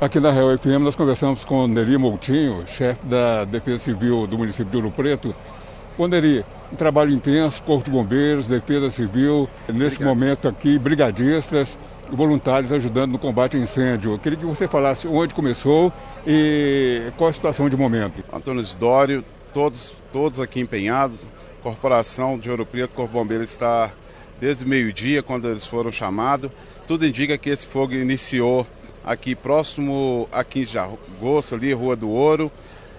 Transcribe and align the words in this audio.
Aqui 0.00 0.18
na 0.18 0.32
Real 0.32 0.56
FM 0.56 0.80
nós 0.80 0.96
conversamos 0.96 1.44
com 1.44 1.66
Neri 1.66 1.98
Moutinho, 1.98 2.64
chefe 2.66 3.04
da 3.04 3.44
Defesa 3.44 3.80
Civil 3.80 4.26
do 4.26 4.38
município 4.38 4.64
de 4.70 4.76
Ouro 4.78 4.90
Preto. 4.90 5.34
Ô 5.98 6.08
Neri, 6.08 6.42
um 6.72 6.74
trabalho 6.74 7.12
intenso, 7.12 7.62
Corpo 7.62 7.84
de 7.84 7.90
Bombeiros, 7.90 8.46
Defesa 8.46 8.88
Civil, 8.88 9.46
neste 9.68 10.02
momento 10.02 10.48
aqui, 10.48 10.78
brigadistas 10.78 11.78
e 12.10 12.16
voluntários 12.16 12.72
ajudando 12.72 13.12
no 13.12 13.18
combate 13.18 13.58
a 13.58 13.60
incêndio. 13.60 14.12
Eu 14.12 14.18
queria 14.18 14.38
que 14.38 14.46
você 14.46 14.66
falasse 14.66 15.06
onde 15.06 15.34
começou 15.34 15.92
e 16.26 17.12
qual 17.18 17.28
a 17.28 17.32
situação 17.34 17.68
de 17.68 17.76
momento. 17.76 18.24
Antônio 18.32 18.62
Isidório, 18.62 19.22
todos, 19.52 19.92
todos 20.10 20.40
aqui 20.40 20.60
empenhados, 20.60 21.28
Corporação 21.62 22.38
de 22.38 22.50
Ouro 22.50 22.64
Preto, 22.64 22.94
Corpo 22.94 23.12
de 23.12 23.18
Bombeiros 23.18 23.50
está 23.50 23.92
desde 24.40 24.64
o 24.64 24.66
meio-dia, 24.66 25.22
quando 25.22 25.46
eles 25.46 25.66
foram 25.66 25.92
chamados. 25.92 26.50
Tudo 26.86 27.04
indica 27.04 27.36
que 27.36 27.50
esse 27.50 27.66
fogo 27.66 27.92
iniciou 27.92 28.66
aqui 29.04 29.34
próximo 29.34 30.28
a 30.30 30.44
15 30.44 30.70
de 30.70 30.78
agosto, 30.78 31.54
ali, 31.54 31.72
Rua 31.72 31.96
do 31.96 32.08
Ouro, 32.08 32.50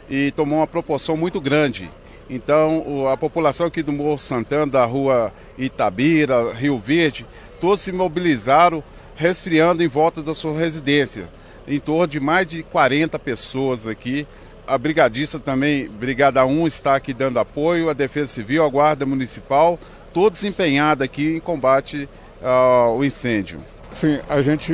e 0.10 0.32
tomou 0.32 0.60
uma 0.60 0.68
proporção 0.68 1.16
muito 1.16 1.40
grande. 1.40 1.90
Então, 2.30 3.08
a 3.10 3.18
população 3.18 3.68
aqui 3.68 3.84
do 3.84 3.92
Morro 3.92 4.18
Santana, 4.18 4.66
da 4.66 4.86
Rua 4.86 5.34
Itabira, 5.58 6.54
Rio 6.54 6.80
Verde, 6.80 7.26
todos 7.60 7.82
se 7.82 7.92
mobilizaram, 7.92 8.84
resfriando 9.16 9.84
em 9.84 9.88
volta 9.88 10.24
da 10.24 10.34
sua 10.34 10.58
residência. 10.58 11.30
Em 11.68 11.80
torno 11.80 12.08
de 12.08 12.20
mais 12.20 12.48
de 12.48 12.64
40 12.64 13.20
pessoas 13.20 13.86
aqui. 13.86 14.26
A 14.66 14.78
brigadista 14.78 15.40
também, 15.40 15.90
Brigada 15.90 16.46
1, 16.46 16.68
está 16.68 16.96
aqui 16.96 17.14
dando 17.14 17.40
apoio, 17.40 17.90
a 17.90 17.94
Defesa 17.94 18.32
Civil, 18.32 18.64
a 18.64 18.70
Guarda 18.70 19.06
Municipal, 19.06 19.78
todos 20.14 20.44
empenhados 20.44 21.04
aqui 21.04 21.36
em 21.36 21.40
combate 21.40 22.08
ao 22.42 23.04
incêndio. 23.04 23.62
Sim, 23.92 24.20
a 24.30 24.42
gente 24.42 24.74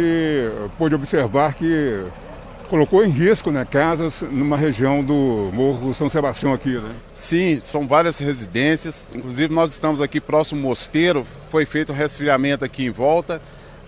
pôde 0.77 0.93
observar 0.93 1.53
que 1.53 2.05
colocou 2.69 3.03
em 3.03 3.09
risco 3.09 3.49
né, 3.49 3.65
casas 3.65 4.21
numa 4.21 4.57
região 4.57 5.03
do 5.03 5.49
Morro 5.53 5.93
São 5.93 6.09
Sebastião 6.09 6.53
aqui, 6.53 6.77
né? 6.77 6.91
Sim, 7.13 7.59
são 7.61 7.87
várias 7.87 8.19
residências. 8.19 9.07
Inclusive 9.13 9.53
nós 9.53 9.71
estamos 9.71 10.01
aqui 10.01 10.19
próximo 10.19 10.61
ao 10.61 10.69
mosteiro, 10.69 11.25
foi 11.49 11.65
feito 11.65 11.91
um 11.91 11.95
resfriamento 11.95 12.63
aqui 12.63 12.85
em 12.85 12.89
volta 12.89 13.41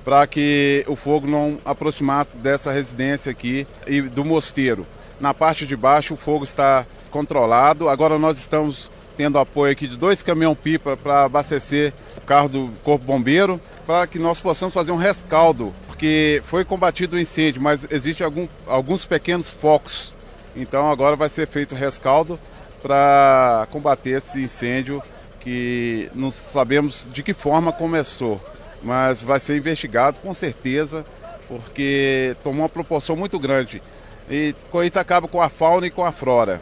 para 0.04 0.26
que 0.26 0.84
o 0.88 0.96
fogo 0.96 1.28
não 1.28 1.60
aproximasse 1.64 2.36
dessa 2.38 2.72
residência 2.72 3.32
aqui 3.32 3.68
e 3.86 4.02
do 4.02 4.26
mosteiro. 4.26 4.88
Na 5.20 5.34
parte 5.34 5.68
de 5.68 5.76
baixo 5.76 6.14
o 6.14 6.18
fogo 6.18 6.44
está 6.44 6.86
controlado. 7.12 7.90
Agora 7.90 8.18
nós 8.18 8.40
estamos 8.40 8.90
tendo 9.20 9.38
apoio 9.38 9.74
aqui 9.74 9.86
de 9.86 9.98
dois 9.98 10.24
caminhão-pipa 10.24 10.96
para 10.96 11.26
abastecer 11.26 11.94
o 12.16 12.22
carro 12.22 12.48
do 12.48 12.70
Corpo 12.86 13.04
Bombeiro, 13.04 13.60
para 13.86 14.08
que 14.08 14.18
nós 14.18 14.40
possamos 14.40 14.74
fazer 14.74 14.94
um 14.94 14.96
rescaldo, 14.96 15.76
porque 15.88 16.42
foi 16.46 16.64
combatido 16.64 17.18
o 17.18 17.20
incêndio, 17.20 17.62
mas 17.62 17.86
existem 17.92 18.24
algum, 18.24 18.48
alguns 18.66 19.04
pequenos 19.04 19.50
focos. 19.50 20.14
Então 20.56 20.90
agora 20.90 21.18
vai 21.18 21.28
ser 21.28 21.48
feito 21.48 21.74
o 21.74 21.78
rescaldo 21.78 22.40
para 22.82 23.68
combater 23.72 24.12
esse 24.12 24.42
incêndio 24.42 25.04
que 25.42 26.10
não 26.16 26.32
sabemos 26.32 27.06
de 27.12 27.22
que 27.22 27.34
forma 27.34 27.74
começou, 27.74 28.40
mas 28.82 29.22
vai 29.22 29.42
ser 29.42 29.58
investigado 29.58 30.18
com 30.22 30.34
certeza, 30.34 31.06
porque 31.46 32.38
tomou 32.42 32.62
uma 32.62 32.70
proporção 32.70 33.18
muito 33.18 33.38
grande. 33.38 33.84
E 34.30 34.56
com 34.72 34.82
isso 34.82 34.98
acaba 34.98 35.28
com 35.28 35.42
a 35.42 35.50
fauna 35.50 35.88
e 35.88 35.92
com 35.92 36.06
a 36.06 36.12
flora. 36.14 36.62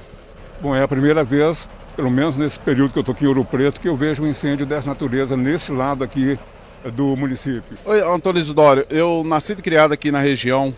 Bom, 0.60 0.76
é 0.76 0.82
a 0.82 0.88
primeira 0.88 1.24
vez 1.24 1.68
pelo 1.98 2.12
menos 2.12 2.38
nesse 2.38 2.60
período 2.60 2.92
que 2.92 3.00
eu 3.00 3.02
estou 3.02 3.14
aqui 3.14 3.26
em 3.26 3.28
Ouro 3.28 3.44
Preto, 3.44 3.82
que 3.82 3.90
eu 3.90 3.98
vejo 3.98 4.22
um 4.22 4.28
incêndio 4.28 4.68
dessa 4.68 4.88
natureza 4.88 5.36
nesse 5.36 5.72
lado 5.72 6.04
aqui 6.04 6.38
do 6.94 7.16
município. 7.16 7.76
Oi, 7.84 8.02
Antônio 8.02 8.40
Isidório, 8.40 8.86
eu 8.92 9.24
nasci 9.26 9.54
e 9.54 9.56
criado 9.56 9.94
aqui 9.94 10.12
na 10.12 10.20
região 10.20 10.74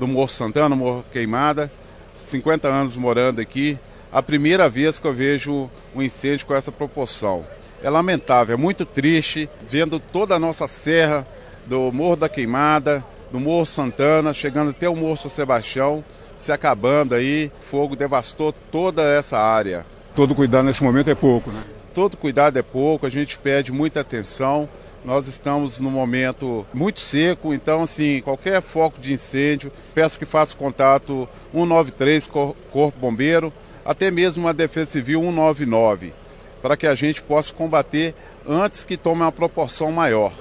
do 0.00 0.08
Morro 0.08 0.28
Santana, 0.28 0.74
Morro 0.74 1.04
Queimada, 1.12 1.70
50 2.12 2.66
anos 2.66 2.96
morando 2.96 3.40
aqui. 3.40 3.78
A 4.12 4.20
primeira 4.20 4.68
vez 4.68 4.98
que 4.98 5.06
eu 5.06 5.14
vejo 5.14 5.70
um 5.94 6.02
incêndio 6.02 6.44
com 6.44 6.54
essa 6.56 6.72
proporção. 6.72 7.46
É 7.80 7.88
lamentável, 7.88 8.54
é 8.54 8.56
muito 8.56 8.84
triste, 8.84 9.48
vendo 9.68 10.00
toda 10.00 10.34
a 10.34 10.40
nossa 10.40 10.66
serra 10.66 11.24
do 11.66 11.92
Morro 11.92 12.16
da 12.16 12.28
Queimada, 12.28 13.04
do 13.30 13.38
Morro 13.38 13.64
Santana, 13.64 14.34
chegando 14.34 14.70
até 14.70 14.88
o 14.88 14.96
Morro 14.96 15.16
São 15.16 15.30
Sebastião, 15.30 16.04
se 16.34 16.50
acabando 16.50 17.14
aí. 17.14 17.52
Fogo 17.60 17.94
devastou 17.94 18.52
toda 18.72 19.04
essa 19.04 19.38
área. 19.38 19.93
Todo 20.14 20.34
cuidado 20.34 20.64
nesse 20.64 20.82
momento 20.82 21.10
é 21.10 21.14
pouco, 21.14 21.50
né? 21.50 21.62
Todo 21.92 22.16
cuidado 22.16 22.58
é 22.58 22.62
pouco, 22.62 23.04
a 23.04 23.08
gente 23.08 23.38
pede 23.38 23.72
muita 23.72 24.00
atenção. 24.00 24.68
Nós 25.04 25.28
estamos 25.28 25.80
num 25.80 25.90
momento 25.90 26.64
muito 26.72 27.00
seco, 27.00 27.52
então 27.52 27.82
assim, 27.82 28.22
qualquer 28.22 28.62
foco 28.62 28.98
de 29.00 29.12
incêndio, 29.12 29.70
peço 29.94 30.18
que 30.18 30.24
faça 30.24 30.56
contato 30.56 31.28
193 31.52 32.26
Corpo 32.26 32.98
Bombeiro, 32.98 33.52
até 33.84 34.10
mesmo 34.10 34.48
a 34.48 34.52
Defesa 34.52 34.92
Civil 34.92 35.20
199, 35.20 36.14
para 36.62 36.76
que 36.76 36.86
a 36.86 36.94
gente 36.94 37.20
possa 37.20 37.52
combater 37.52 38.14
antes 38.48 38.82
que 38.82 38.96
tome 38.96 39.20
uma 39.20 39.32
proporção 39.32 39.92
maior. 39.92 40.32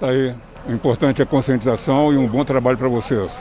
Tá 0.00 0.08
aí. 0.08 0.34
O 0.68 0.72
importante 0.72 1.22
é 1.22 1.24
a 1.24 1.26
conscientização 1.26 2.12
e 2.12 2.16
um 2.16 2.26
bom 2.26 2.44
trabalho 2.44 2.76
para 2.76 2.88
vocês. 2.88 3.40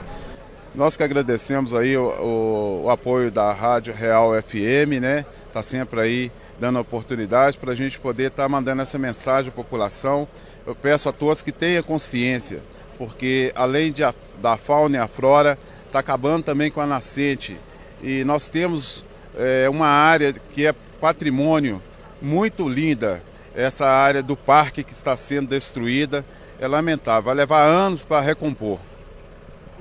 Nós 0.75 0.97
que 0.97 1.03
agradecemos 1.03 1.73
aí 1.73 1.95
o, 1.95 2.03
o, 2.03 2.83
o, 2.83 2.89
apoio 2.89 3.31
da 3.31 3.53
Rádio 3.53 3.93
Real 3.93 4.31
FM, 4.41 4.99
né? 4.99 5.25
Tá 5.53 5.63
sempre 5.63 6.01
aí 6.01 6.31
dando 6.59 6.77
oportunidade 6.79 7.57
para 7.57 7.71
a 7.71 7.75
gente 7.75 7.97
poder 7.97 8.27
estar 8.27 8.43
tá 8.43 8.49
mandando 8.49 8.81
essa 8.81 8.99
mensagem 8.99 9.49
à 9.49 9.55
população. 9.55 10.27
Eu 10.67 10.75
peço 10.75 11.07
a 11.07 11.13
todos 11.13 11.41
que 11.41 11.53
tenham 11.53 11.81
consciência, 11.81 12.61
porque 12.97 13.53
além 13.55 13.89
de 13.89 14.03
a, 14.03 14.13
da 14.41 14.57
fauna 14.57 14.97
e 14.97 14.99
a 14.99 15.07
flora, 15.07 15.57
está 15.87 15.99
acabando 15.99 16.43
também 16.43 16.69
com 16.69 16.81
a 16.81 16.85
nascente. 16.85 17.57
E 18.03 18.25
nós 18.25 18.49
temos 18.49 19.05
é, 19.37 19.69
uma 19.69 19.87
área 19.87 20.33
que 20.33 20.67
é 20.67 20.75
patrimônio 20.99 21.81
muito 22.21 22.67
linda, 22.67 23.23
essa 23.55 23.87
área 23.87 24.21
do 24.21 24.35
parque 24.35 24.83
que 24.83 24.91
está 24.91 25.15
sendo 25.15 25.47
destruída. 25.47 26.25
É 26.59 26.67
lamentável, 26.67 27.23
vai 27.23 27.35
levar 27.35 27.63
anos 27.63 28.03
para 28.03 28.19
recompor. 28.19 28.77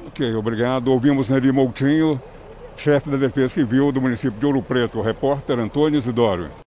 Ok, 0.07 0.35
obrigado. 0.35 0.89
Ouvimos 0.89 1.31
Neri 1.31 1.51
Moutinho, 1.51 2.21
chefe 2.77 3.11
da 3.11 3.17
Defesa 3.17 3.55
Civil 3.55 3.91
do 3.91 4.01
município 4.01 4.39
de 4.39 4.47
Ouro 4.47 4.63
Preto, 4.63 5.01
repórter 5.01 5.59
Antônio 5.59 5.99
Isidoro. 5.99 6.63